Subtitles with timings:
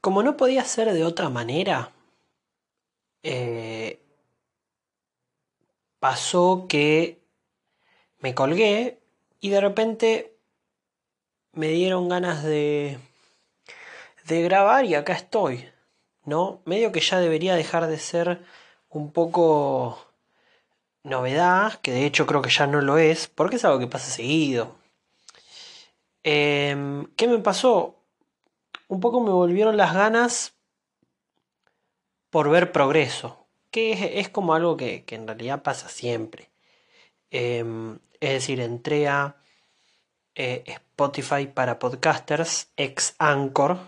[0.00, 1.92] como no podía ser de otra manera,
[3.22, 4.00] eh,
[5.98, 7.20] pasó que
[8.20, 8.98] me colgué
[9.40, 10.36] y de repente
[11.52, 12.98] me dieron ganas de,
[14.26, 15.68] de grabar y acá estoy,
[16.24, 16.62] ¿no?
[16.64, 18.42] Medio que ya debería dejar de ser
[18.88, 19.98] un poco
[21.02, 24.10] novedad, que de hecho creo que ya no lo es, porque es algo que pasa
[24.10, 24.76] seguido.
[26.22, 27.99] Em, ¿Qué me pasó?
[28.90, 30.56] Un poco me volvieron las ganas
[32.28, 36.50] por ver progreso, que es, como algo que, en realidad pasa siempre.
[37.30, 39.36] Em, es decir, entré a
[40.34, 43.78] eh, Spotify para podcasters, ex Anchor.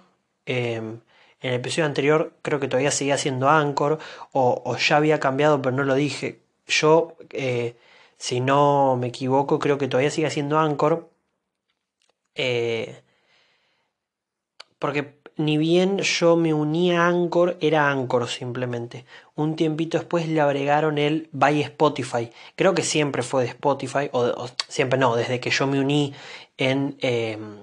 [0.46, 1.00] Em,
[1.41, 3.98] en el episodio anterior creo que todavía seguía siendo Anchor
[4.30, 7.77] o, ya había cambiado pero no lo dije yo, eh,
[8.19, 11.10] si no me equivoco, creo que todavía sigue siendo Anchor.
[12.36, 13.02] Eh,
[14.82, 19.05] porque ni bien yo me uní a Anchor, era Anchor simplemente.
[19.36, 22.30] Un tiempito después le agregaron el By Spotify.
[22.56, 26.12] Creo que siempre fue de Spotify, o, siempre no, desde que yo me uní
[26.58, 27.58] en em,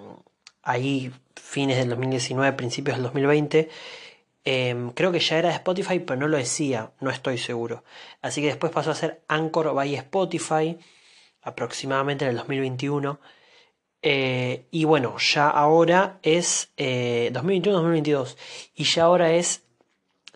[0.63, 3.67] ahí fines del 2019, principios del 2020.
[4.45, 7.83] Em, creo que ya era de Spotify, pero no lo decía, no estoy seguro.
[8.21, 10.79] Así que después pasó a ser Anchor by Spotify,
[11.41, 13.19] aproximadamente en el 2021.
[14.01, 18.33] Eh, y bueno, ya ahora es 2021-2022.
[18.33, 18.37] Eh,
[18.75, 19.63] y ya ahora es,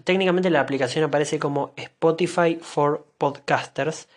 [0.03, 4.07] técnicamente la aplicación aparece como Spotify for Podcasters.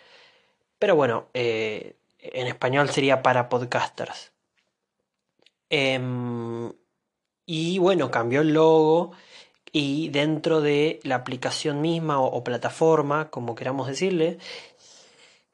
[0.79, 4.31] Pero bueno, eh, en español sería para podcasters.
[5.69, 6.71] Em,
[7.45, 9.11] y bueno, cambió el logo
[9.71, 14.39] y dentro de la aplicación misma o, plataforma, como queramos decirle,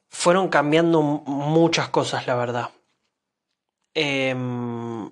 [0.09, 2.69] fueron cambiando muchas cosas, la verdad.
[3.93, 5.11] Em,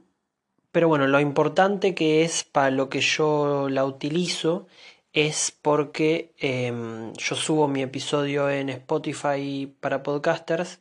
[0.71, 4.67] pero bueno, lo importante que es para lo que yo la utilizo
[5.13, 10.79] es porque em, yo subo mi episodio en Spotify para podcasters,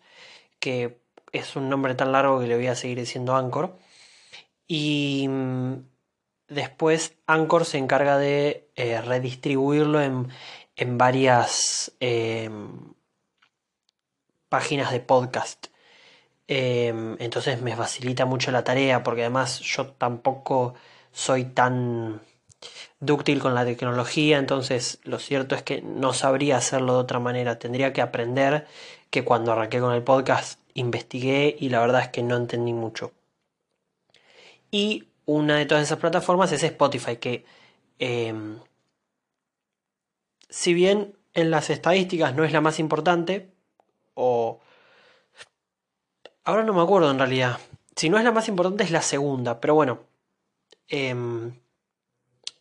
[0.60, 1.00] que
[1.32, 3.76] es un nombre tan largo que le voy a seguir diciendo Anchor.
[4.68, 5.28] Y
[6.50, 10.28] Después Anchor se encarga de eh, redistribuirlo en,
[10.98, 12.92] varias em,
[14.48, 15.68] páginas de podcast.
[16.52, 20.74] Em, entonces me facilita mucho la tarea porque además yo tampoco
[21.12, 22.22] soy tan
[22.98, 27.60] dúctil con la tecnología, entonces lo cierto es que no sabría hacerlo de otra manera.
[27.60, 28.66] Tendría que aprender
[29.10, 33.12] que cuando arranqué con el podcast investigué y la verdad es que no entendí mucho.
[34.72, 37.44] Y una de todas esas plataformas es Spotify, que
[38.00, 38.58] em,
[40.48, 43.52] si bien en las estadísticas no es la más importante,
[44.14, 44.60] o...
[46.44, 47.58] Ahora no me acuerdo en realidad.
[47.96, 50.00] Si no es la más importante es la segunda, pero bueno.
[50.88, 51.52] Em,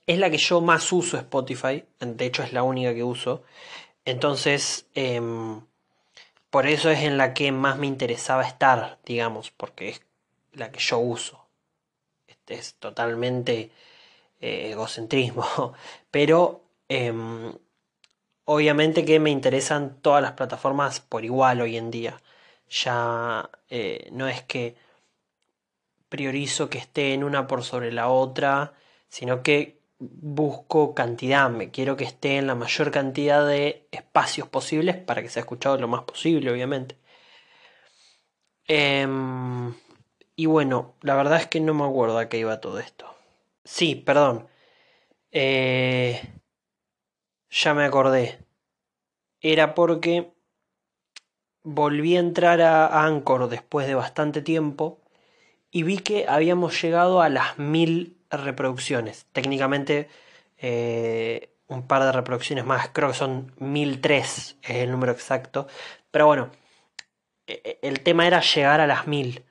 [0.05, 3.43] es la que yo más uso Spotify, de hecho es la única que uso.
[4.05, 5.61] Entonces, em,
[6.49, 10.01] por eso es en la que más me interesaba estar, digamos, porque es
[10.53, 11.49] la que yo uso
[12.49, 13.71] es totalmente
[14.41, 15.73] eh, egocentrismo,
[16.11, 17.53] pero em,
[18.45, 22.21] obviamente que me interesan todas las plataformas por igual hoy en día.
[22.69, 24.75] Ya eh, no es que
[26.09, 28.73] priorizo que esté en una por sobre la otra,
[29.09, 34.95] sino que busco cantidad, me quiero que esté en la mayor cantidad de espacios posibles
[34.97, 36.97] para que sea escuchado lo más posible, obviamente.
[38.67, 39.73] Em,
[40.35, 43.13] y bueno, la verdad es que no me acuerdo a qué iba todo esto.
[43.63, 44.47] Sí, perdón.
[45.31, 46.21] Eh,
[47.49, 48.39] ya me acordé.
[49.41, 50.33] Era porque
[51.73, 54.99] volví a entrar a Anchor después de bastante tiempo
[55.71, 59.27] y vi que habíamos llegado a las mil reproducciones.
[59.31, 60.09] Técnicamente
[60.57, 65.67] eh, un par de reproducciones más, creo que son 1003 es el número exacto.
[66.11, 66.49] Pero bueno,
[67.47, 69.43] e, e, el tema era llegar a las mil.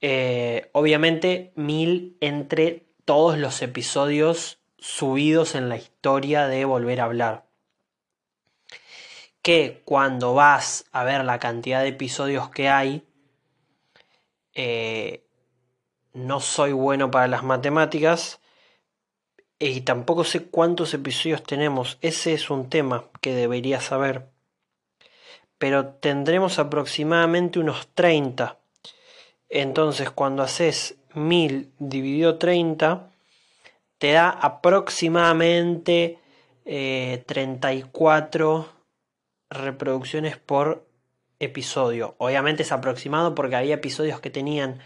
[0.00, 7.45] Eh, obviamente mil entre todos los episodios subidos en la historia de Volver a hablar.
[9.46, 13.06] Que cuando vas a ver la cantidad de episodios que hay,
[14.54, 15.24] eh,
[16.12, 18.40] no soy bueno para las matemáticas
[19.60, 21.98] y tampoco sé cuántos episodios tenemos.
[22.00, 24.28] Ese es un tema que debería saber.
[25.58, 28.58] Pero tendremos aproximadamente unos 30
[29.48, 33.10] entonces cuando haces 1000 dividido 30,
[33.98, 36.18] te da aproximadamente
[36.64, 38.75] 34 eh,
[39.50, 40.86] reproducciones por
[41.38, 42.14] episodio.
[42.18, 44.80] Obviamente es aproximado porque había episodios que tenían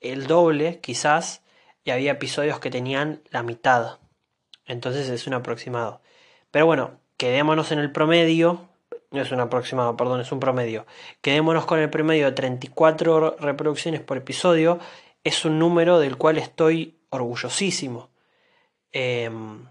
[0.00, 1.42] el doble, quizás.
[1.86, 3.98] y había episodios que tenían la mitad.
[4.66, 6.00] Entonces es un aproximado.
[6.50, 8.68] Pero bueno, quedémonos en el promedio.
[9.10, 10.86] No es un aproximado, perdón, es un promedio.
[11.20, 14.78] Quedémonos con el promedio de 34 reproducciones por episodio.
[15.24, 18.10] Es un número del cual estoy orgullosísimo.
[18.92, 19.66] Em,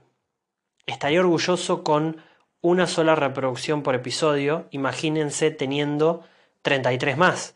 [0.86, 2.22] estaría orgulloso con
[2.64, 4.68] una sola reproducción por episodio.
[4.72, 6.24] Imagínense teniendo
[6.64, 7.56] 33 más.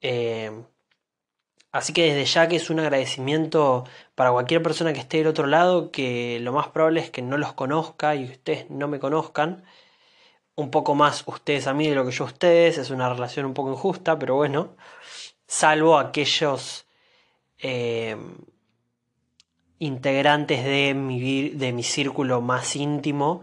[0.00, 0.64] Em,
[1.70, 3.84] así que desde ya que es un agradecimiento
[4.14, 7.36] para cualquier persona que esté del otro lado, que lo más probable es que no
[7.36, 9.64] los conozca y ustedes no me conozcan.
[10.54, 12.78] Un poco más ustedes a mí de lo que yo a ustedes.
[12.78, 14.76] Es una relación un poco injusta, pero bueno.
[15.46, 16.86] Salvo aquellos
[17.58, 18.36] em,
[19.78, 23.42] integrantes de mi, de mi círculo más íntimo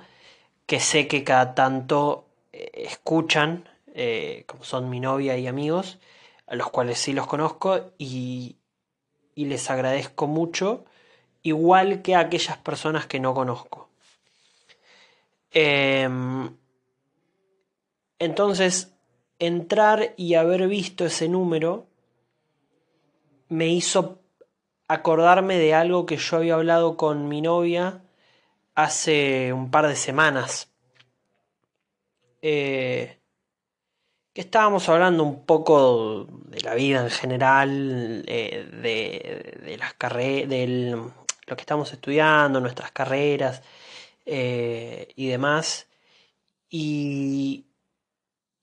[0.69, 5.97] que sé que cada tanto eh, escuchan, eh, como son mi novia y amigos,
[6.45, 8.57] a los cuales sí los conozco y,
[9.33, 10.85] y les agradezco mucho,
[11.41, 13.89] igual que a aquellas personas que no conozco.
[15.49, 16.55] Em,
[18.19, 18.93] entonces,
[19.39, 21.87] entrar y haber visto ese número
[23.47, 24.19] me hizo
[24.87, 28.03] acordarme de algo que yo había hablado con mi novia
[28.83, 30.71] hace un par de semanas.
[32.41, 33.17] Eh,
[34.33, 38.69] que estábamos hablando un poco de la vida en general, eh,
[39.63, 40.95] de, las carreras, de
[41.47, 43.63] lo que estamos estudiando, nuestras carreras
[44.25, 45.87] eh, y demás.
[46.69, 47.65] Y,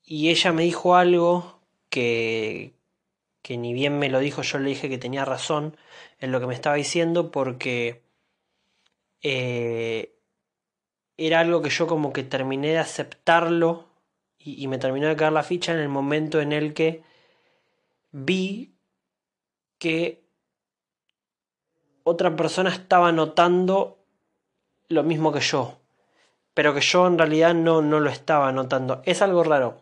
[0.04, 1.60] y ella me dijo algo
[1.90, 2.74] que,
[3.42, 5.76] que ni bien me lo dijo, yo le dije que tenía razón
[6.20, 8.05] en lo que me estaba diciendo porque
[9.22, 10.18] eh,
[11.16, 13.86] era algo que yo como que terminé de aceptarlo
[14.38, 17.02] y, me terminó de caer la ficha en el momento en el que
[18.12, 18.76] vi
[19.78, 20.22] que
[22.04, 23.98] otra persona estaba notando
[24.88, 25.80] lo mismo que yo,
[26.54, 29.02] pero que yo en realidad no, no lo estaba notando.
[29.04, 29.80] Es algo raro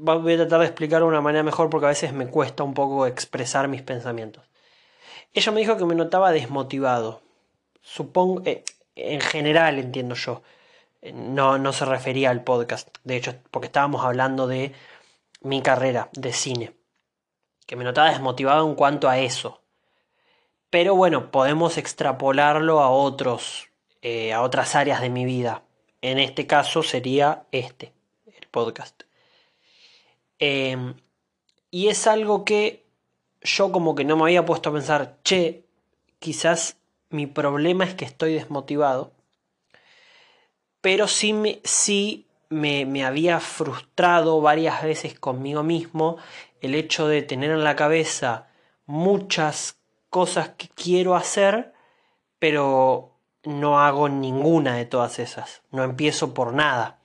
[0.00, 2.74] voy a tratar de explicarlo de una manera mejor porque a veces me cuesta un
[2.74, 4.44] poco expresar mis pensamientos.
[5.32, 7.22] Ella me dijo que me notaba desmotivado.
[7.80, 10.42] Supongo, eh, en general entiendo yo.
[11.02, 14.72] Eh, no, no se refería al podcast, de hecho, porque estábamos hablando de
[15.40, 16.74] mi carrera de cine.
[17.66, 19.62] Que me notaba desmotivado en cuanto a eso.
[20.70, 23.68] Pero bueno, podemos extrapolarlo a otros,
[24.02, 25.62] eh, a otras áreas de mi vida.
[26.02, 27.92] En este caso sería este,
[28.26, 29.02] el podcast.
[30.38, 30.94] Em,
[31.70, 32.86] y es algo que
[33.42, 35.64] yo como que no me había puesto a pensar, che,
[36.18, 36.76] quizás
[37.10, 39.12] mi problema es que estoy desmotivado.
[40.80, 46.16] Pero sí me, sí me, me había frustrado varias veces conmigo mismo
[46.60, 48.48] el hecho de tener en la cabeza
[48.86, 49.78] muchas
[50.08, 51.72] cosas que quiero hacer,
[52.38, 55.62] pero no hago ninguna de todas esas.
[55.70, 56.98] No empiezo por nada.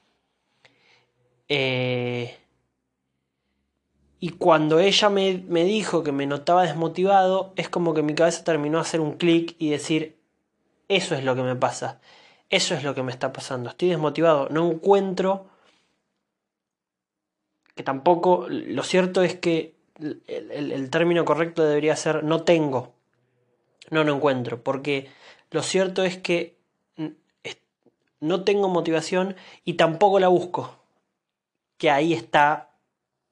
[1.48, 2.38] Eh,
[4.26, 8.80] y cuando ella me, dijo que me notaba desmotivado, es como que mi cabeza terminó
[8.80, 10.18] a hacer un clic y decir,
[10.88, 12.02] eso es lo que me pasa,
[12.50, 15.46] eso es lo que me está pasando, estoy desmotivado, no encuentro,
[17.76, 22.94] que tampoco, lo cierto es que el, el término correcto debería ser no tengo,
[23.92, 25.08] no, no encuentro, porque
[25.52, 26.56] lo cierto es que
[28.22, 30.80] no tengo motivación y tampoco la busco,
[31.78, 32.72] que ahí está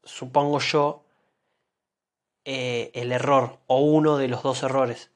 [0.03, 1.03] supongo yo,
[2.45, 5.11] eh, el error o uno de los dos errores.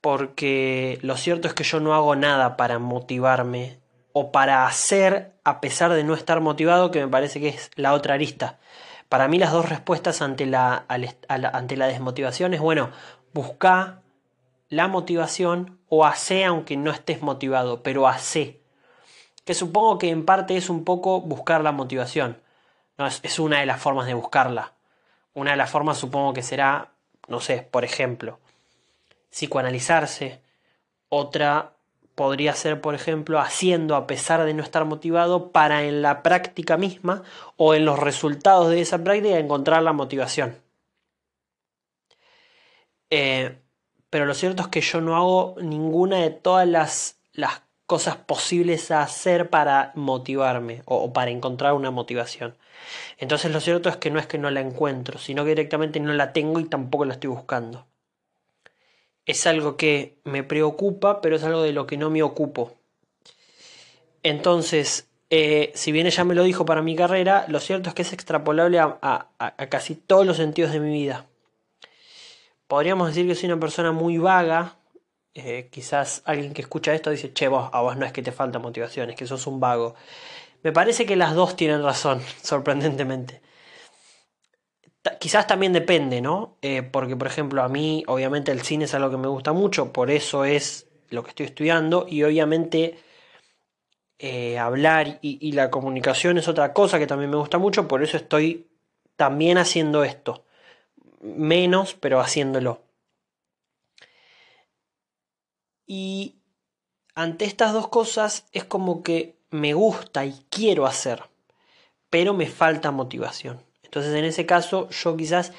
[0.00, 3.78] Porque lo cierto es que yo no hago nada para motivarme
[4.12, 7.94] o para hacer a pesar de no estar motivado, que me parece que es la
[7.94, 8.58] otra arista.
[9.08, 12.90] Para mí las dos respuestas ante la, ante la desmotivación es, bueno,
[13.32, 14.02] busca
[14.68, 18.60] la motivación o hace aunque no estés motivado, pero hace.
[19.44, 22.38] Que supongo que en parte es un poco buscar la motivación.
[22.98, 24.72] No, es, una de las formas de buscarla.
[25.32, 26.90] Una de las formas supongo que será,
[27.28, 28.40] no sé, por ejemplo,
[29.30, 30.42] psicoanalizarse.
[31.08, 31.74] Otra
[32.16, 36.76] podría ser, por ejemplo, haciendo a pesar de no estar motivado para en la práctica
[36.76, 37.22] misma
[37.56, 40.60] o en los resultados de esa práctica encontrar la motivación.
[43.10, 43.56] Eh,
[44.10, 48.90] pero lo cierto es que yo no hago ninguna de todas las, las cosas posibles
[48.90, 52.54] a hacer para motivarme o, para encontrar una motivación.
[53.16, 56.12] Entonces lo cierto es que no es que no la encuentro, sino que directamente no
[56.12, 57.86] la tengo y tampoco la estoy buscando.
[59.24, 62.74] Es algo que me preocupa, pero es algo de lo que no me ocupo.
[64.22, 68.02] Entonces, eh, si bien ella me lo dijo para mi carrera, lo cierto es que
[68.02, 71.24] es extrapolable a, a casi todos los sentidos de mi vida.
[72.66, 74.77] podríamos decir que soy una persona muy vaga.
[75.40, 78.32] Eh, quizás alguien que escucha esto dice, che, vos, a vos no es que te
[78.32, 79.94] falta motivación, es que sos un vago.
[80.64, 83.40] Me parece que las dos tienen razón, sorprendentemente.
[85.20, 86.56] quizás también depende, ¿no?
[86.60, 89.92] Eh, porque, por ejemplo, a mí, obviamente, el cine es algo que me gusta mucho,
[89.92, 92.98] por eso es lo que estoy estudiando, y obviamente
[94.18, 98.16] eh, hablar y, la comunicación es otra cosa que también me gusta mucho, por eso
[98.16, 98.66] estoy
[99.16, 100.44] también haciendo esto.
[101.20, 102.87] Menos, pero haciéndolo.
[105.88, 106.36] Y
[107.16, 111.24] ante estas dos cosas es como que me gusta y quiero hacer,
[112.08, 113.60] pero me falta motivación.
[113.82, 115.52] Entonces en ese caso yo quizás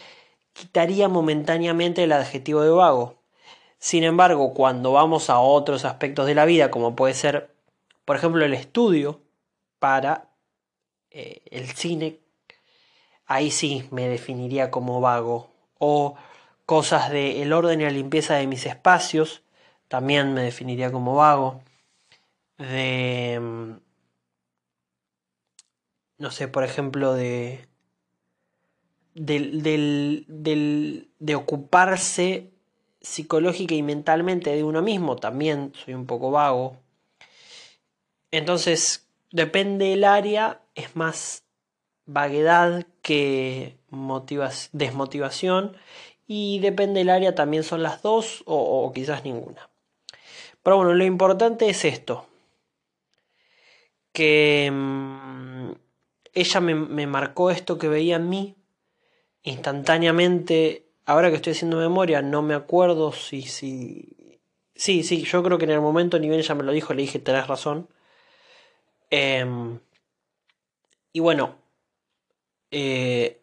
[0.53, 3.19] quitaría momentáneamente el adjetivo de vago.
[3.79, 7.59] Sin embargo, cuando vamos a otros aspectos de la vida, como puede ser
[8.09, 9.21] por ejemplo, el estudio
[9.77, 10.31] para
[11.12, 12.17] eh, el cine,
[13.27, 15.51] ahí sí me definiría como vago.
[15.77, 16.15] O
[16.65, 19.43] cosas de el orden y la limpieza de mis espacios,
[19.89, 21.62] también me definiría como vago.
[22.58, 23.72] De, mm,
[26.19, 27.67] no sé, por ejemplo, de,
[29.15, 30.25] del,
[31.19, 32.51] de ocuparse
[33.01, 36.77] psicológica y mentalmente de uno mismo, también soy un poco vago.
[38.31, 41.43] Entonces, depende del área, es más
[42.05, 43.77] vaguedad que
[44.72, 45.77] desmotivación
[46.27, 49.68] y depende del área también son las dos o, quizás ninguna.
[50.63, 52.27] Pero bueno, lo importante es esto,
[54.11, 55.71] que mm,
[56.33, 58.55] ella me, marcó esto que veía en mí
[59.43, 60.85] instantáneamente.
[61.05, 64.41] Ahora que estoy haciendo memoria, no me acuerdo si, si...
[64.75, 67.19] Sí, sí, yo creo que en el momento nivel ella me lo dijo, le dije,
[67.19, 67.89] tenés razón.
[69.09, 69.79] Em,
[71.11, 71.55] y bueno,
[72.71, 73.41] eh,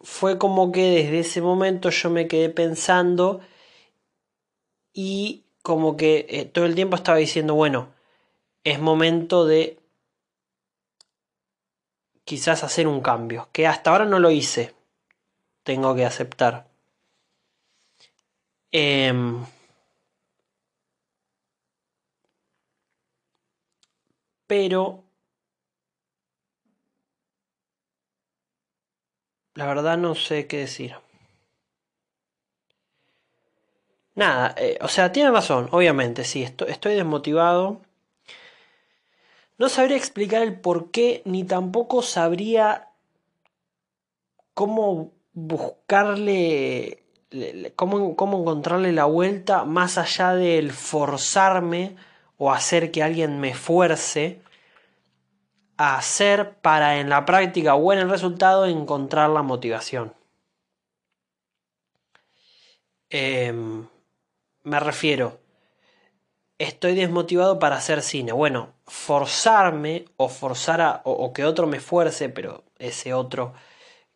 [0.00, 3.40] fue como que desde ese momento yo me quedé pensando
[5.00, 7.94] y como que eh, todo el tiempo estaba diciendo, bueno,
[8.64, 9.78] es momento de
[12.24, 14.74] quizás hacer un cambio, que hasta ahora no lo hice,
[15.62, 16.66] tengo que aceptar.
[18.72, 19.44] Em,
[24.48, 25.04] pero
[29.54, 30.96] la verdad no sé qué decir.
[34.18, 37.82] Nada, eh, o sea, tiene razón, obviamente, sí, estoy, desmotivado.
[39.58, 42.88] No sabría explicar el por qué, ni tampoco sabría
[44.54, 47.04] cómo buscarle,
[47.76, 51.94] cómo, cómo encontrarle la vuelta más allá del forzarme
[52.38, 54.42] o hacer que alguien me fuerce
[55.76, 60.12] a hacer para en la práctica o en el resultado encontrar la motivación.
[63.10, 63.86] Em,
[64.68, 65.40] me refiero,
[66.58, 68.32] estoy desmotivado para hacer cine.
[68.32, 73.54] Bueno, forzarme o forzar a, o, que otro me fuerce, pero ese otro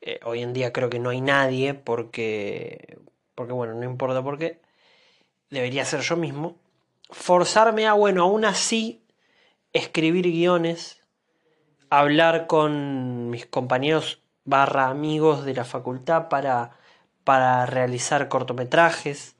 [0.00, 2.98] eh, hoy en día creo que no hay nadie porque,
[3.34, 4.60] porque bueno, no importa por qué,
[5.50, 6.56] debería ser yo mismo
[7.10, 9.04] forzarme a, bueno, aún así,
[9.72, 11.00] escribir guiones,
[11.90, 16.76] hablar con mis compañeros barra amigos de la facultad para,
[17.24, 19.36] para realizar cortometrajes,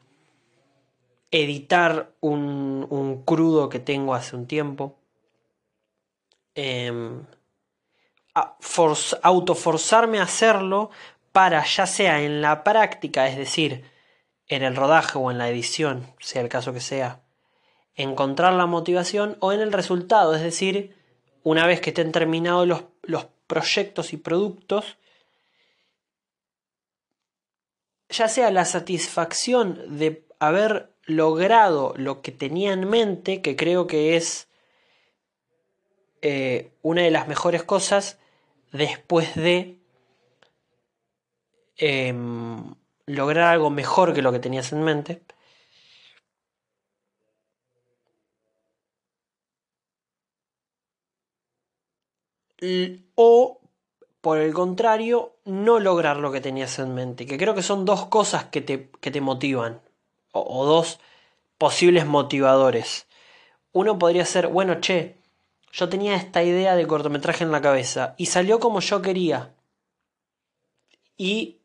[1.33, 4.99] editar un, un, crudo que tengo hace un tiempo,
[6.55, 6.93] eh,
[9.23, 10.91] autoforzarme a hacerlo
[11.33, 13.85] para ya sea en la práctica, es decir,
[14.47, 17.23] en el rodaje o en la edición, sea el caso que sea,
[17.95, 20.95] encontrar la motivación o en el resultado, es decir,
[21.43, 24.99] una vez que estén terminados los, los proyectos y productos,
[28.11, 34.17] ya sea la satisfacción de haber logrado lo que tenía en mente, que creo que
[34.17, 34.49] es
[36.23, 38.19] eh, una de las mejores cosas
[38.73, 39.81] después de
[41.77, 42.75] em,
[43.07, 45.23] lograr algo mejor que lo que tenías en mente,
[53.17, 53.61] o
[54.21, 58.07] por el contrario, no lograr lo que tenías en mente, que creo que son dos
[58.07, 59.81] cosas que te, que te motivan,
[60.33, 61.01] o, dos
[61.59, 63.07] posibles motivadores.
[63.73, 65.17] Uno podría ser, bueno, che,
[65.73, 69.55] yo tenía esta idea de cortometraje en la cabeza y salió como yo quería.
[71.17, 71.61] Y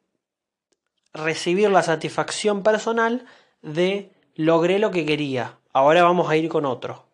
[1.13, 3.25] recibir la satisfacción personal
[3.61, 7.07] de logré lo que quería, ahora vamos a ir con otro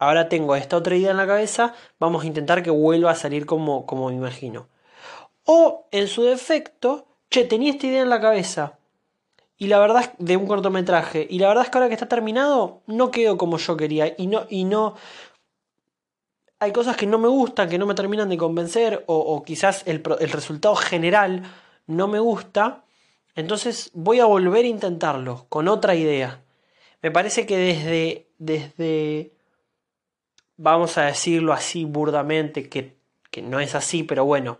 [0.00, 3.46] ahora tengo esta otra idea en la cabeza, vamos a intentar que vuelva a salir
[3.46, 4.68] como, como me imagino.
[5.44, 8.78] O, en su defecto, che, tenía esta idea en la cabeza.
[9.60, 11.26] Y la verdad es de un cortometraje.
[11.28, 14.14] Y la verdad es que ahora que está terminado, no quedó como yo quería.
[14.16, 14.96] Y no, y no.
[16.60, 19.04] Hay cosas que no me gustan, que no me terminan de convencer.
[19.06, 21.42] O, quizás el, el resultado general
[21.86, 22.84] no me gusta.
[23.34, 26.40] Entonces voy a volver a intentarlo con otra idea.
[27.02, 28.28] Me parece que desde.
[28.38, 29.34] desde.
[30.56, 32.96] Vamos a decirlo así burdamente, que,
[33.30, 34.58] que no es así, pero bueno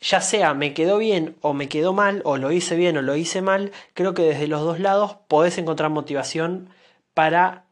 [0.00, 3.16] ya sea me quedó bien o me quedó mal, o lo hice bien o lo
[3.16, 6.70] hice mal, creo que desde los dos lados podés encontrar motivación
[7.14, 7.64] para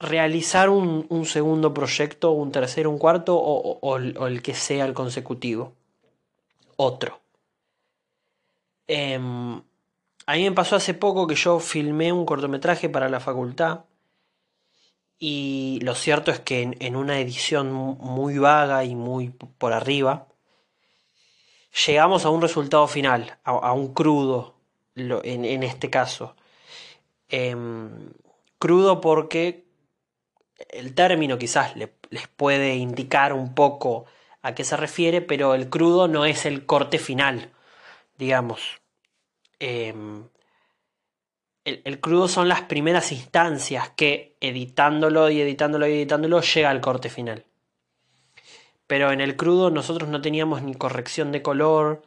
[0.00, 5.74] realizar un, segundo proyecto, un tercero, un cuarto o, el que sea el consecutivo.
[6.76, 7.20] Otro.
[8.86, 9.60] Em,
[10.26, 13.80] a mí me pasó hace poco que yo filmé un cortometraje para la facultad
[15.18, 20.28] y lo cierto es que en una edición muy vaga y muy por arriba,
[21.86, 24.54] llegamos a un resultado final, a, un crudo,
[24.96, 26.34] en, este caso.
[27.28, 28.10] Em,
[28.58, 29.64] crudo porque
[30.70, 34.06] el término quizás les puede indicar un poco
[34.42, 37.52] a qué se refiere, pero el crudo no es el corte final,
[38.16, 38.80] digamos.
[39.60, 40.28] Em,
[41.64, 46.80] el, el, crudo son las primeras instancias que editándolo y editándolo y editándolo llega al
[46.80, 47.44] corte final
[48.88, 52.02] pero en el crudo nosotros no teníamos ni corrección de color,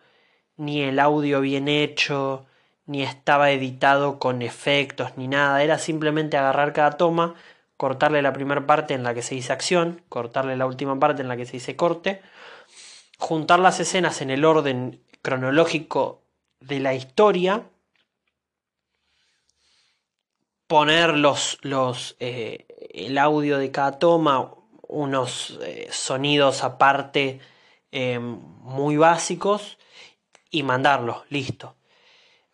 [0.58, 2.48] ni el audio bien hecho,
[2.88, 5.64] ni estaba editado con efectos, ni nada.
[5.64, 7.36] Era simplemente agarrar cada toma,
[7.78, 11.28] cortarle la primera parte en la que se dice acción, cortarle la última parte en
[11.28, 12.22] la que se dice corte,
[13.20, 16.24] juntar las escenas en el orden cronológico
[16.60, 17.64] de la historia,
[20.66, 24.61] poner los, los, eh, el audio de cada toma
[24.92, 27.40] unos eh, sonidos aparte
[27.92, 29.80] eh, muy básicos
[30.52, 31.76] y mandarlo, listo.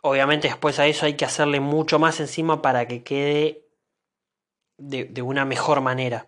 [0.01, 3.65] Obviamente después a eso hay que hacerle mucho más encima para que quede
[4.77, 6.27] de, una mejor manera.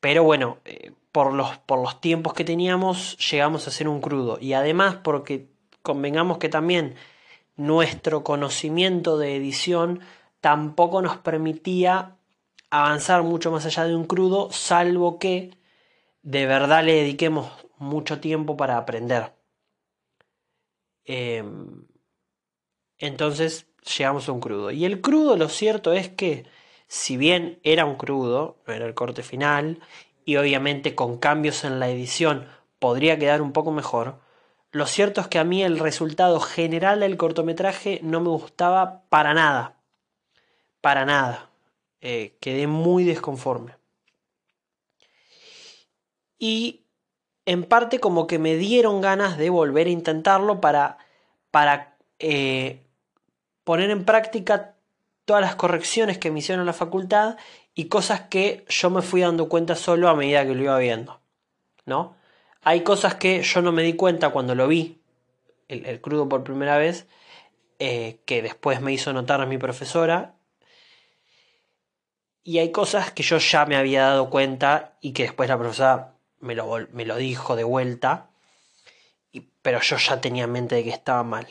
[0.00, 4.38] Pero bueno, eh, por, los, por los tiempos que teníamos llegamos a hacer un crudo.
[4.40, 5.48] Y además porque
[5.82, 6.94] convengamos que también
[7.56, 10.00] nuestro conocimiento de edición
[10.40, 12.16] tampoco nos permitía
[12.72, 15.58] avanzar mucho más allá de un crudo, salvo que
[16.22, 19.34] de verdad le dediquemos mucho tiempo para aprender.
[21.04, 21.86] Em,
[22.96, 23.66] entonces
[23.98, 24.70] llegamos a un crudo.
[24.70, 26.46] Y el crudo lo cierto es que,
[26.88, 29.80] si bien era un crudo, no era el corte final,
[30.24, 34.20] y obviamente con cambios en la edición podría quedar un poco mejor,
[34.70, 39.34] lo cierto es que a mí el resultado general del cortometraje no me gustaba para
[39.34, 39.76] nada.
[40.80, 41.51] Para nada.
[42.02, 43.76] Eh, quedé muy desconforme.
[46.36, 46.84] Y
[47.46, 50.98] en parte como que me dieron ganas de volver a intentarlo para,
[51.52, 52.84] para eh,
[53.62, 54.74] poner en práctica
[55.24, 57.36] todas las correcciones que me hicieron en la facultad
[57.72, 61.20] y cosas que yo me fui dando cuenta solo a medida que lo iba viendo.
[61.86, 62.16] ¿No?
[62.62, 65.00] Hay cosas que yo no me di cuenta cuando lo vi,
[65.68, 67.06] el, crudo por primera vez,
[67.78, 70.34] eh, que después me hizo notar mi profesora
[72.44, 76.14] y hay cosas que yo ya me había dado cuenta y que después la profesora
[76.40, 78.30] me lo, me lo dijo de vuelta,
[79.62, 81.46] pero yo ya tenía en mente de que estaba mal.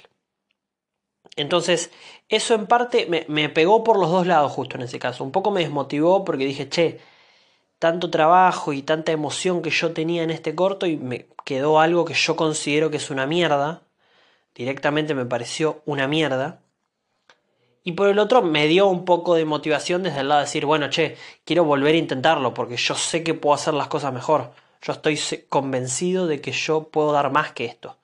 [1.38, 1.92] Entonces,
[2.28, 5.24] eso en parte me, me, pegó por los dos lados justo en ese caso.
[5.24, 7.00] Un poco me desmotivó porque dije, che,
[7.80, 12.06] tanto trabajo y tanta emoción que yo tenía en este corto y me quedó algo
[12.06, 13.82] que yo considero que es una mierda.
[14.54, 16.62] Directamente me pareció una mierda.
[17.84, 20.66] Y por el otro me dio un poco de motivación desde el lado de decir,
[20.66, 24.54] bueno, che, quiero volver a intentarlo porque yo sé que puedo hacer las cosas mejor.
[24.82, 27.98] Yo estoy convencido de que yo puedo dar más que esto.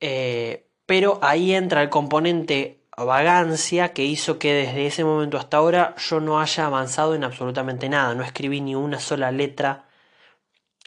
[0.00, 5.94] Eh, pero ahí entra el componente vagancia que hizo que desde ese momento hasta ahora
[5.96, 8.14] yo no haya avanzado en absolutamente nada.
[8.14, 9.86] No escribí ni una sola letra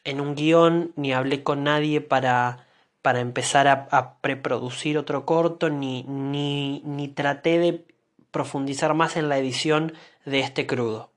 [0.03, 2.67] en un guion, ni hablé con nadie para
[3.03, 7.85] para empezar a, preproducir otro corto, ni, ni, ni traté de
[8.31, 9.93] profundizar más en la edición
[10.25, 11.11] de este crudo.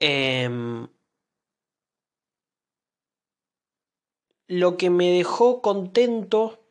[0.00, 0.88] Em,
[4.48, 6.64] lo que me dejó contento,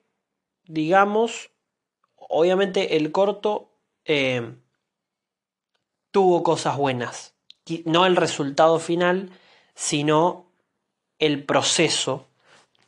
[0.63, 1.51] digamos,
[2.15, 3.71] obviamente el corto
[4.03, 4.59] em,
[6.09, 7.35] tuvo cosas buenas.
[7.85, 9.29] No el resultado final,
[9.75, 10.51] sino
[11.19, 12.30] el proceso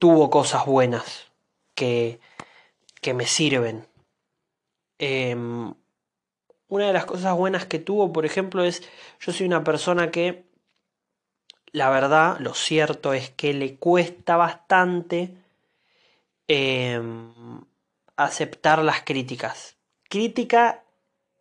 [0.04, 1.32] tuvo cosas buenas
[1.76, 2.20] que,
[3.00, 3.88] que me sirven.
[5.00, 5.74] Em,
[6.68, 8.84] una de las cosas buenas que tuvo, por ejemplo, es
[9.22, 10.44] yo soy una persona que
[11.72, 15.38] la verdad, lo cierto es que le cuesta bastante
[16.50, 17.62] em,
[18.18, 19.78] aceptar las críticas.
[20.10, 20.83] Crítica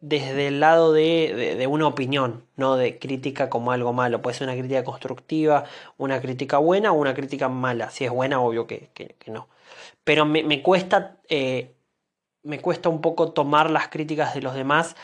[0.02, 4.20] desde el lado de, una opinión, no de crítica como algo malo.
[4.20, 5.64] Puede ser una crítica constructiva,
[5.96, 7.88] una crítica buena o una crítica mala.
[7.90, 8.90] Si es buena, obvio que,
[9.28, 9.48] no.
[10.02, 11.76] Pero me, cuesta, eh,
[12.42, 14.96] me cuesta un poco tomar las críticas de los demás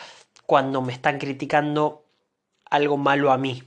[0.47, 2.05] cuando me están criticando
[2.69, 3.63] algo malo a mí.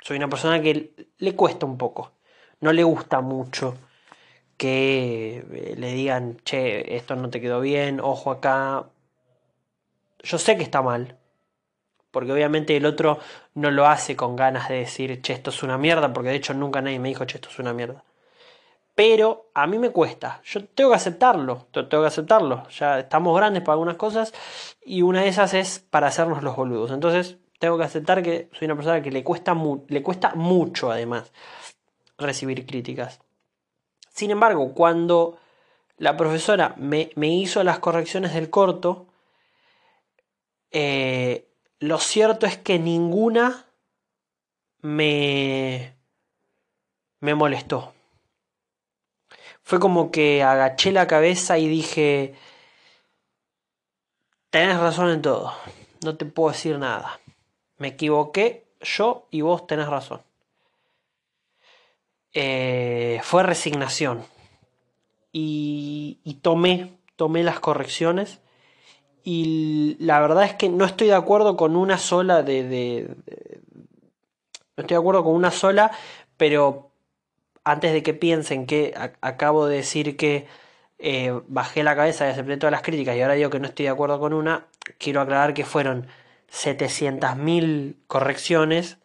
[0.00, 2.12] Soy una persona que le cuesta un poco,
[2.60, 3.74] no le gusta mucho
[4.56, 8.90] que eh, le digan, che, esto no te quedó bien, ojo acá.
[10.22, 11.16] Yo sé que está mal,
[12.10, 13.18] porque obviamente el otro
[13.54, 16.54] no lo hace con ganas de decir, che, esto es una mierda, porque de hecho
[16.54, 18.04] nunca nadie me dijo, che, esto es una mierda.
[18.94, 23.62] Pero a mí me cuesta, yo tengo que aceptarlo, tengo que aceptarlo, ya estamos grandes
[23.62, 24.34] para algunas cosas
[24.84, 26.90] y una de esas es para hacernos los boludos.
[26.90, 29.56] Entonces tengo que aceptar que soy una persona que le cuesta,
[29.88, 31.32] le cuesta mucho además
[32.18, 33.20] recibir críticas.
[34.12, 35.38] Sin embargo, cuando
[35.96, 39.06] la profesora me, hizo las correcciones del corto,
[40.70, 43.66] eh, lo cierto es que ninguna
[44.80, 45.94] me,
[47.20, 47.92] me molestó.
[49.62, 52.34] Fue como que agaché la cabeza y dije,
[54.50, 55.54] tenés razón en todo,
[56.02, 57.20] no te puedo decir nada.
[57.78, 60.22] Me equivoqué yo y vos tenés razón.
[62.32, 64.24] Eh, fue resignación.
[65.32, 68.40] Y, tomé, tomé las correcciones.
[69.22, 73.14] Y la verdad es que no estoy de acuerdo con una sola de,
[74.76, 75.90] no estoy de acuerdo con una sola,
[76.36, 76.90] pero
[77.64, 80.46] antes de que piensen que acabo de decir que
[80.98, 83.84] eh, bajé la cabeza y acepté todas las críticas y ahora digo que no estoy
[83.84, 84.66] de acuerdo con una,
[84.98, 86.06] quiero aclarar que fueron
[86.50, 88.99] 700.000 correcciones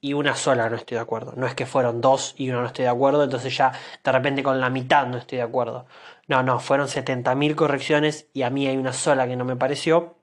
[0.00, 1.34] y una sola no estoy de acuerdo.
[1.36, 4.42] No es que fueron dos y una no estoy de acuerdo, entonces ya de repente
[4.42, 5.86] con la mitad no estoy de acuerdo.
[6.26, 10.16] No, no, fueron 70.000 correcciones y a mí hay una sola que no me pareció.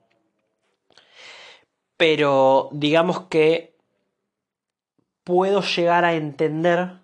[1.96, 3.76] Pero digamos que
[5.24, 7.00] puedo llegar a entender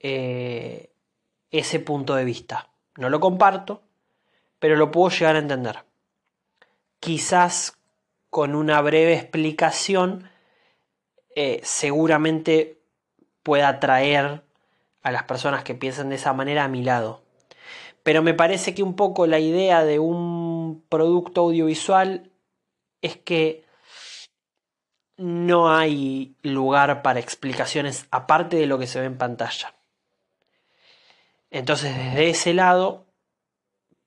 [0.00, 0.92] eh,
[1.50, 2.68] ese punto de vista.
[2.96, 3.82] No lo comparto,
[4.58, 5.84] pero lo puedo llegar a entender.
[7.00, 7.78] Quizás
[8.30, 10.30] con una breve explicación
[11.36, 12.80] eh, seguramente
[13.42, 14.42] pueda atraer
[15.02, 17.22] a las personas que piensan de esa manera a mi lado.
[18.02, 22.30] Pero me parece que un poco la idea de un producto audiovisual
[23.02, 23.64] es que
[25.16, 29.74] no hay lugar para explicaciones aparte de lo que se ve en pantalla.
[31.50, 33.06] Entonces desde ese lado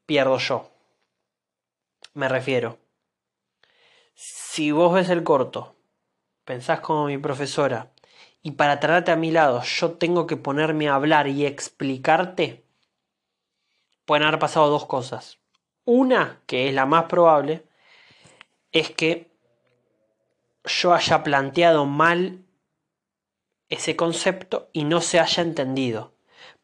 [0.06, 0.72] pierdo yo.
[2.14, 2.80] Me refiero
[4.18, 5.76] si vos ves el corto,
[6.48, 7.92] pensás como mi profesora,
[8.42, 12.64] y para traerte a mi lado yo tengo que ponerme a hablar y explicarte,
[14.06, 15.40] pueden haber pasado dos cosas.
[15.84, 17.66] Una, que es la más probable,
[18.72, 19.30] es que
[20.64, 22.46] yo haya planteado mal
[23.68, 26.14] ese concepto y no se haya entendido.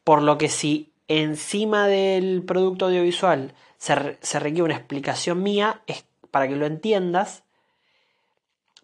[0.05, 6.05] Por lo que si encima del producto audiovisual se, se requiere una explicación mía, es
[6.31, 7.43] para que lo entiendas,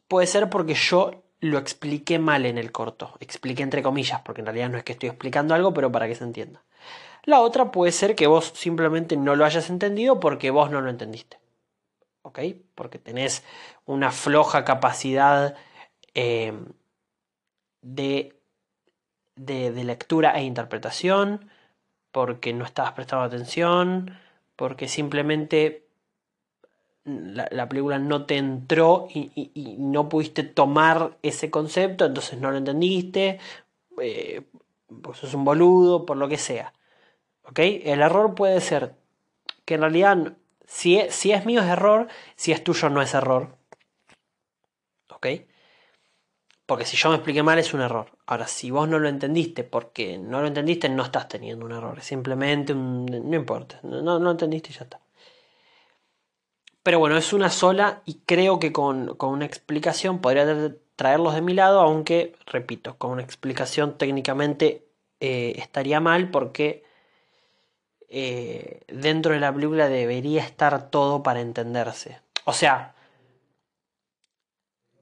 [0.10, 3.16] puede ser porque yo lo expliqué mal en el corto.
[3.22, 6.16] Expliqué entre comillas, porque en realidad no es que estoy explicando algo, pero para que
[6.16, 6.62] se entienda.
[7.24, 10.90] La otra puede ser que vos simplemente no lo hayas entendido porque vos no lo
[10.90, 11.40] entendiste.
[12.24, 12.40] ¿Ok?
[12.76, 13.44] Porque tenés
[13.86, 15.56] una floja capacidad
[16.14, 16.54] eh,
[17.82, 18.36] de,
[19.36, 21.50] de, de lectura e interpretación,
[22.12, 24.18] porque no estabas prestando atención,
[24.56, 25.89] porque simplemente
[27.06, 33.40] la, película no te entró y, no pudiste tomar ese concepto, entonces no lo entendiste,
[33.96, 36.74] pues sos un boludo, por lo que sea.
[37.44, 37.60] ¿Ok?
[37.60, 38.96] El error puede ser
[39.66, 40.34] que en realidad,
[40.66, 43.56] si es, si es mío es error, si es tuyo no es error.
[45.10, 45.28] ¿Ok?
[46.66, 48.12] Porque si yo me expliqué mal es un error.
[48.28, 51.98] Ahora, si vos no lo entendiste porque no lo entendiste, no estás teniendo un error.
[51.98, 53.06] Es simplemente un...
[53.06, 53.80] No importa.
[53.82, 55.00] No, no lo entendiste y ya está.
[56.84, 61.54] Pero bueno, es una sola y creo que con, una explicación podría traerlos de mi
[61.54, 64.88] lado, aunque, repito, con una explicación técnicamente
[65.20, 66.84] eh, estaría mal porque
[68.08, 72.22] eh, dentro de la película debería estar todo para entenderse.
[72.46, 72.96] O sea,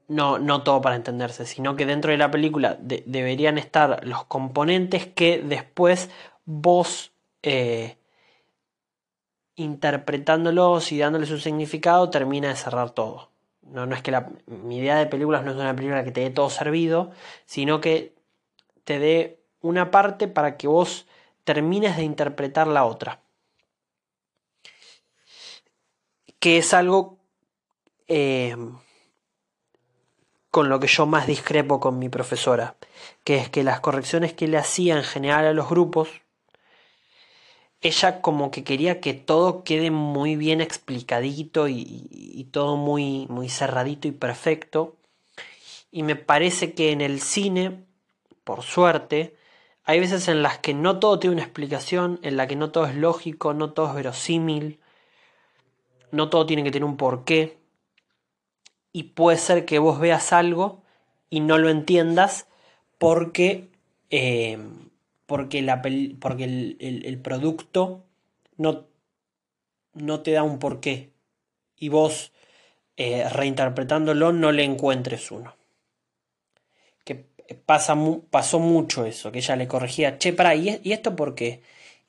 [0.08, 5.06] no, no todo para entenderse, sino que dentro de la película deberían estar los componentes
[5.06, 6.10] que después
[6.44, 7.12] vos
[7.42, 7.97] eh,
[9.58, 13.30] interpretándolos y dándoles un significado, termina de cerrar todo.
[13.62, 16.20] no, no es que la, mi idea de películas no es una película que te
[16.22, 17.10] dé todo servido,
[17.44, 18.14] sino que
[18.84, 21.06] te dé una parte para que vos
[21.44, 23.20] termines de interpretar la otra.
[26.38, 27.18] Que es algo
[28.06, 28.56] eh,
[30.52, 32.76] con lo que yo más discrepo con mi profesora,
[33.24, 36.08] que es que las correcciones que le hacía en general a los grupos,
[37.80, 44.08] ella como que quería que todo quede muy bien explicadito y, todo muy, muy cerradito
[44.08, 44.96] y perfecto.
[45.90, 47.84] Y me parece que en el cine,
[48.44, 49.36] por suerte,
[49.84, 52.86] hay veces en las que no todo tiene una explicación, en la que no todo
[52.86, 54.80] es lógico, no todo es verosímil,
[56.10, 57.58] no todo tiene que tener un porqué.
[58.92, 60.82] Y puede ser que vos veas algo
[61.30, 62.48] y no lo entiendas
[62.98, 63.70] porque
[64.10, 64.58] eh,
[65.28, 68.06] porque, el, producto
[68.56, 68.86] no,
[70.22, 71.12] te da un porqué
[71.76, 72.32] y vos
[72.96, 75.54] eh, reinterpretándolo no le encuentres uno.
[77.04, 77.26] Que
[77.66, 81.60] pasó mucho eso, que ella le corregía, che, para, ¿y, ¿y esto por qué?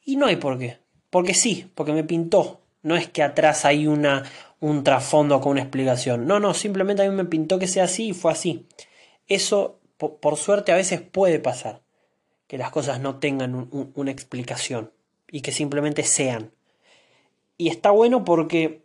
[0.05, 0.77] Y no hay por qué,
[1.09, 2.61] porque sí, porque me pintó.
[2.83, 6.25] No es que atrás hay un trasfondo con una explicación.
[6.25, 8.65] No, no, simplemente a mí me pintó que sea así y fue así.
[9.27, 11.81] Eso, por suerte, a veces puede pasar
[12.49, 14.91] que las cosas no tengan una explicación
[15.29, 16.51] y que simplemente sean.
[17.57, 18.81] Y está bueno porque,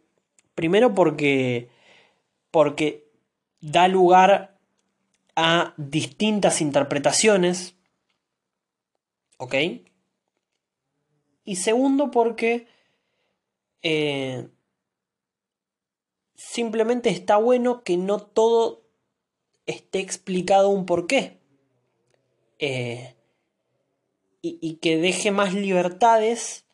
[0.54, 1.70] primero porque,
[2.50, 3.08] porque
[3.62, 4.58] da lugar
[5.34, 7.74] a distintas interpretaciones,
[9.38, 9.54] ¿ok?
[11.46, 12.68] Y segundo porque
[13.80, 14.46] eh,
[16.34, 18.82] simplemente está bueno que no todo
[19.64, 21.38] esté explicado un porqué.
[22.58, 23.13] Eh,
[24.46, 26.66] y, que deje más libertades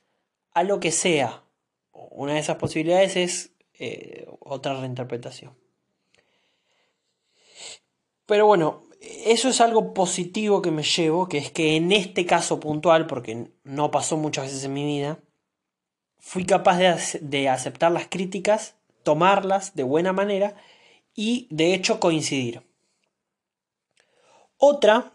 [0.52, 1.44] a lo que sea.
[1.92, 5.56] Una de esas posibilidades es eh, otra reinterpretación.
[8.26, 12.58] Pero bueno, eso es algo positivo que me llevo, que es que en este caso
[12.58, 15.20] puntual, porque no pasó muchas veces en mi vida,
[16.18, 20.56] fui capaz de, de aceptar las críticas, tomarlas de buena manera
[21.14, 22.62] y de hecho coincidir.
[24.56, 25.12] Otra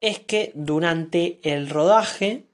[0.00, 2.46] es que durante el rodaje,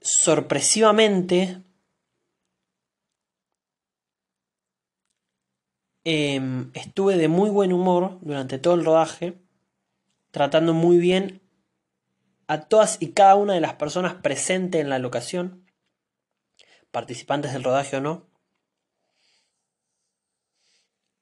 [0.00, 1.62] sorpresivamente,
[6.04, 9.38] em, estuve de muy buen humor durante todo el rodaje,
[10.30, 11.42] tratando muy bien
[12.46, 15.66] a todas y cada una de las personas presentes en la locación,
[16.90, 18.35] participantes del rodaje o no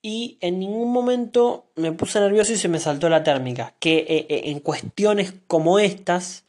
[0.07, 3.75] y en ningún momento me puse nervioso y se me saltó la térmica.
[3.79, 6.45] Que eh, eh, en cuestiones como estas,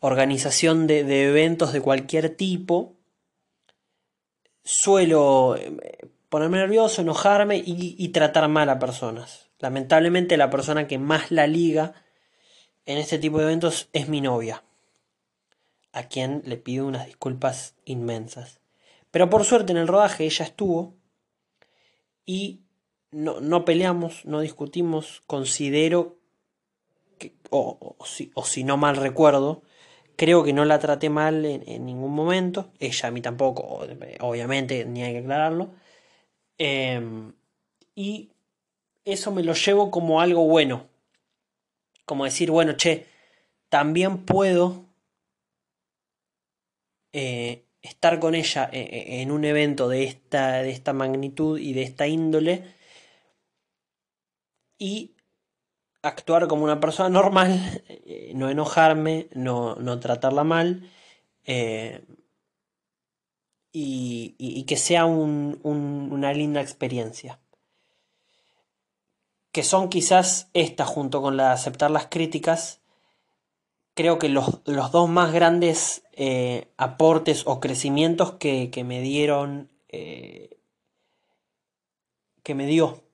[0.00, 2.94] organización de, eventos de cualquier tipo,
[4.64, 9.50] suelo eh, ponerme nervioso, enojarme y, y, tratar mal a personas.
[9.58, 11.92] Lamentablemente la persona que más la liga
[12.86, 14.64] en este tipo de eventos es mi novia,
[15.92, 18.60] a quien le pido unas disculpas inmensas.
[19.10, 20.94] Pero por suerte en el rodaje ella estuvo
[22.24, 22.63] y
[23.14, 26.18] no, no peleamos, no discutimos, considero,
[27.16, 29.62] que, o, si, no mal recuerdo,
[30.16, 33.86] creo que no la traté mal en, ningún momento, ella a mí tampoco,
[34.20, 35.70] obviamente, ni hay que aclararlo,
[36.58, 37.32] em,
[37.94, 38.30] y
[39.04, 40.88] eso me lo llevo como algo bueno,
[42.04, 43.06] como decir, bueno, che,
[43.68, 44.86] también puedo
[47.12, 51.74] eh, estar con ella eh, eh, en un evento de esta, de esta magnitud y
[51.74, 52.74] de esta índole
[54.78, 55.14] y
[56.02, 60.90] actuar como una persona normal, eh, no enojarme, no, tratarla mal
[61.44, 62.04] eh,
[63.72, 67.40] y, que sea una linda experiencia.
[69.52, 72.80] Que son quizás estas junto con la de aceptar las críticas,
[73.94, 79.70] creo que los, dos más grandes eh, aportes o crecimientos que, que me dieron,
[82.42, 83.04] que me dio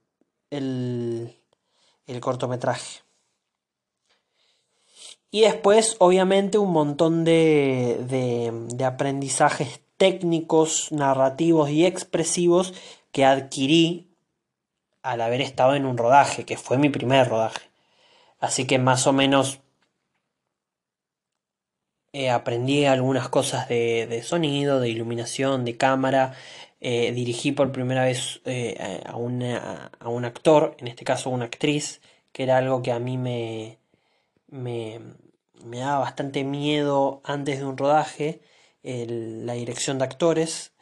[0.51, 1.40] el,
[2.11, 3.01] el cortometraje.
[5.31, 7.99] Y después, obviamente, un montón de,
[8.69, 12.75] de, aprendizajes técnicos, narrativos y expresivos
[13.13, 14.09] que adquirí
[15.03, 17.71] al haber estado en un rodaje, que fue mi primer rodaje.
[18.41, 19.61] Así que más o menos
[22.13, 26.35] eh, aprendí algunas cosas de, de, sonido, de iluminación, de cámara,
[26.81, 29.17] eh, dirigí por primera vez eh, a, a,
[30.09, 32.01] un actor, en este caso una actriz,
[32.33, 33.79] que era algo que a mí me,
[34.49, 35.01] me,
[35.63, 38.41] daba bastante miedo antes de un rodaje,
[38.83, 40.73] la dirección de actores.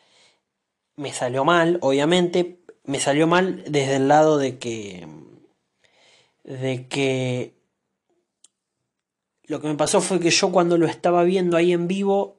[0.96, 5.06] Me salió mal, obviamente, me salió mal desde el lado de que
[6.44, 7.54] de que
[9.44, 12.38] lo que me pasó fue que yo cuando lo estaba viendo ahí en vivo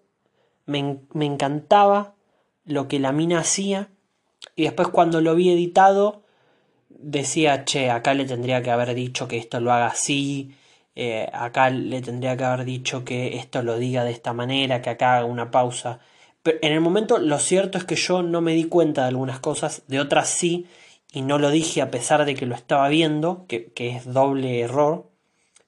[0.65, 2.15] me, me encantaba
[2.69, 3.89] lo que la mina hacía
[4.55, 6.23] y después cuando lo vi editado
[6.89, 10.55] decía, che, acá le tendría que haber dicho que esto lo haga así,
[10.95, 14.89] eh, acá le tendría que haber dicho que esto lo diga de esta manera, que
[14.89, 15.99] acá haga una pausa.
[16.43, 19.39] Pero en el momento lo cierto es que yo no me di cuenta de algunas
[19.39, 20.67] cosas, de otras sí,
[21.11, 25.07] y no lo dije a pesar de que lo estaba viendo, que, es doble error.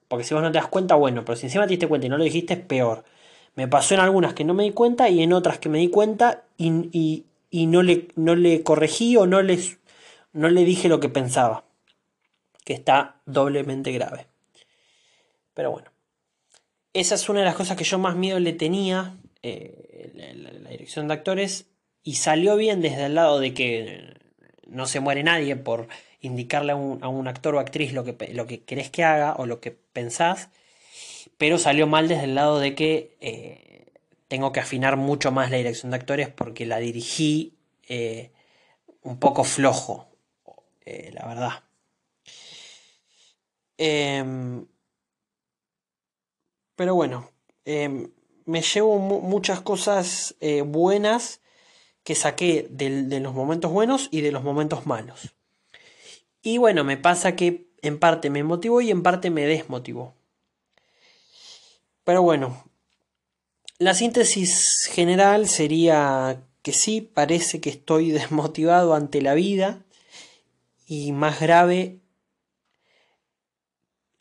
[0.07, 2.09] Porque si vos no te das cuenta, bueno, pero si encima te diste cuenta y
[2.09, 3.05] no lo dijiste, es peor.
[3.55, 5.89] Me pasó en algunas que no me di cuenta y en otras que me di
[5.89, 7.25] cuenta y,
[7.67, 9.79] no, le, no le corregí o no, les,
[10.33, 11.65] no le dije lo que pensaba.
[12.63, 14.27] Que está doblemente grave.
[15.53, 15.91] Pero bueno,
[16.93, 21.07] esa es una de las cosas que yo más miedo le tenía, eh, la, dirección
[21.07, 21.67] de actores,
[22.03, 24.13] y salió bien desde el lado de que
[24.67, 25.87] no se muere nadie por
[26.21, 29.59] indicarle a un, actor o actriz lo que, lo que querés que haga o lo
[29.59, 30.49] que pensás,
[31.37, 33.70] pero salió mal desde el lado de que eh,
[34.31, 37.57] tengo que afinar mucho más la dirección de actores porque la dirigí
[37.89, 38.31] eh,
[39.01, 40.07] un poco flojo,
[40.85, 41.63] la verdad.
[43.77, 44.65] Em,
[46.77, 47.29] pero bueno,
[47.65, 48.09] em,
[48.45, 51.41] me llevo muchas cosas eh, buenas
[52.05, 55.35] que saqué de, los momentos buenos y de los momentos malos.
[56.41, 60.15] Y bueno, me pasa que en parte me motivó y en parte me desmotivó.
[62.05, 62.70] Pero bueno,
[63.81, 69.83] la síntesis general sería que sí, parece que estoy desmotivado ante la vida
[70.85, 71.99] y más grave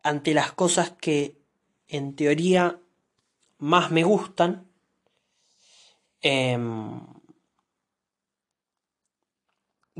[0.02, 1.36] ante las cosas que
[1.88, 2.80] en teoría
[3.58, 4.66] más me gustan.
[6.22, 7.02] Em,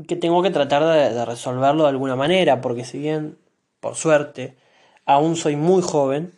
[0.07, 3.37] que tengo que tratar de, resolverlo de alguna manera, porque si bien,
[3.79, 4.57] por suerte,
[5.05, 6.33] aún soy muy joven,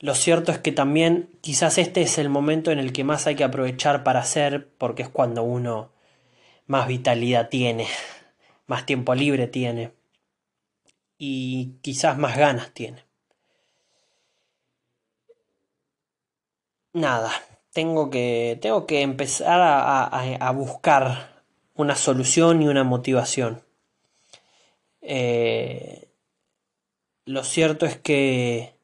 [0.00, 3.36] lo cierto es que también quizás este es el momento en el que más hay
[3.36, 5.92] que aprovechar para hacer, porque es cuando uno
[6.66, 7.86] más vitalidad tiene,
[8.66, 9.92] más tiempo libre tiene
[11.18, 13.06] y quizás más ganas tiene.
[16.96, 17.30] nada,
[17.72, 21.42] tengo que, tengo que empezar a, buscar
[21.74, 23.62] una solución y una motivación.
[25.02, 26.08] Eh,
[27.26, 28.75] lo cierto es que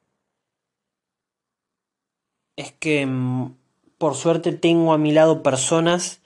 [2.62, 3.54] es que mm,
[3.98, 6.20] por suerte tengo a mi lado personas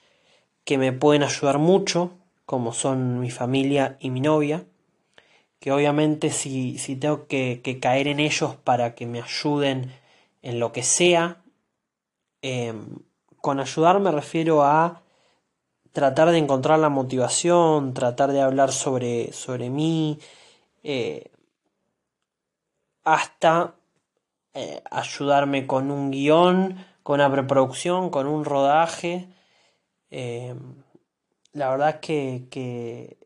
[0.65, 2.11] que me pueden ayudar mucho,
[2.45, 4.65] como son mi familia y mi novia,
[5.59, 9.91] que obviamente si, si tengo que, caer en ellos para que me ayuden
[10.41, 11.41] en lo que sea,
[12.41, 12.99] Em,
[13.41, 15.01] con ayudar me refiero a
[15.91, 20.19] tratar de encontrar la motivación, tratar de hablar sobre, sobre mí,
[20.83, 21.31] eh,
[23.03, 23.75] hasta
[24.57, 29.29] eh, ayudarme con un guion, con una preproducción, con un rodaje.
[30.09, 30.83] Em,
[31.53, 33.17] la verdad que, que,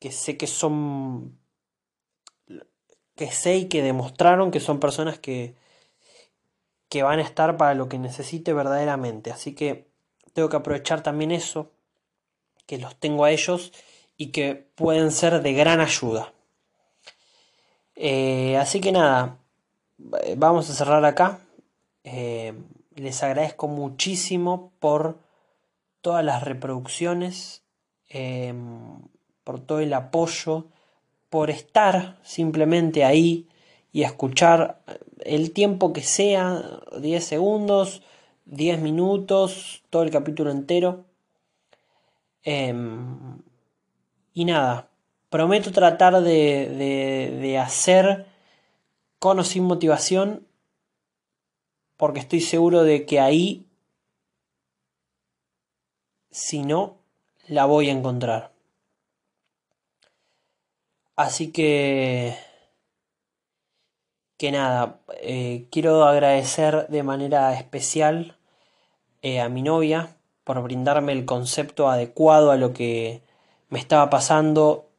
[0.00, 1.38] que sé que son
[3.14, 5.54] que sé y que demostraron que son personas que,
[6.88, 9.30] que van a estar para lo que necesite verdaderamente.
[9.30, 9.88] Así que
[10.34, 11.72] tengo que aprovechar también eso,
[12.66, 13.72] que los tengo a ellos
[14.16, 16.32] y que pueden ser de gran ayuda.
[17.94, 19.38] Eh, así que nada,
[19.98, 21.40] vamos a cerrar acá.
[22.04, 22.54] Eh,
[22.94, 25.18] les agradezco muchísimo por
[26.00, 27.62] todas las reproducciones,
[28.08, 28.54] eh,
[29.44, 30.66] por todo el apoyo,
[31.30, 33.48] por estar simplemente ahí
[33.92, 34.80] y escuchar
[35.24, 36.62] el tiempo que sea,
[36.98, 38.02] 10 segundos,
[38.44, 41.04] 10 minutos, todo el capítulo entero.
[42.42, 43.38] Em,
[44.34, 44.88] y nada,
[45.30, 48.26] prometo tratar de, de, hacer
[49.44, 50.46] sin motivación,
[51.96, 53.66] porque estoy seguro de que ahí,
[56.30, 56.98] si no,
[57.48, 58.52] la voy a encontrar.
[61.16, 62.36] Así que
[64.36, 68.36] que nada, eh, quiero agradecer de manera especial
[69.22, 73.22] eh, a mi novia por brindarme el concepto adecuado a lo que
[73.70, 74.90] me estaba pasando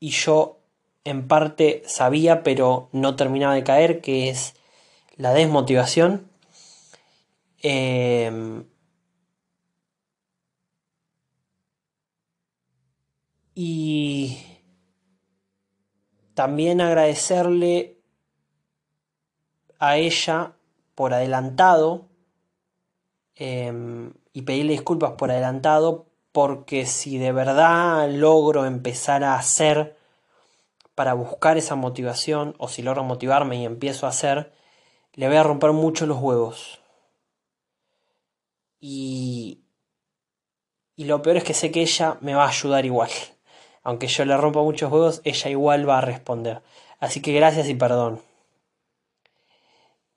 [0.00, 0.58] y yo
[1.04, 4.54] en parte sabía pero no terminaba de caer que es
[5.16, 6.28] la desmotivación.
[7.62, 8.64] Em,
[13.54, 14.38] y
[16.34, 17.98] también agradecerle
[19.78, 20.56] a ella
[20.94, 22.08] por adelantado
[23.36, 29.96] em, y pedirle disculpas por adelantado porque si de verdad logro empezar a hacer
[30.94, 34.52] para buscar esa motivación, o si logro motivarme y empiezo a hacer,
[35.14, 36.80] le voy a romper mucho los huevos.
[38.80, 39.64] Y,
[40.96, 43.10] y lo peor es que sé que ella me va a ayudar igual.
[43.82, 46.62] Aunque yo le rompa muchos huevos, ella igual va a responder.
[47.00, 48.22] Así que gracias y perdón.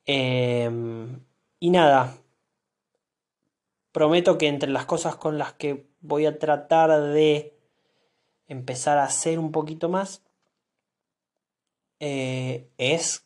[0.05, 1.19] Em,
[1.59, 2.15] y nada,
[3.91, 7.57] prometo que entre las cosas con las que voy a tratar de
[8.47, 10.26] empezar a hacer un poquito más
[11.99, 13.25] eh, es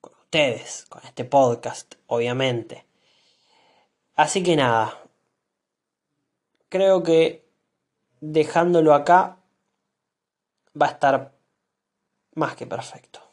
[0.00, 2.86] con ustedes, con este podcast, obviamente.
[4.14, 4.98] Así que nada,
[6.68, 7.48] creo que
[8.20, 9.38] dejándolo acá
[10.80, 11.34] va a estar
[12.34, 13.23] más que perfecto.